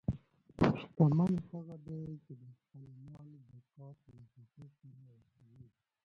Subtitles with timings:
[0.79, 5.65] شتمن هغه دی چې د خپل مال زکات له خوښۍ سره ورکوي.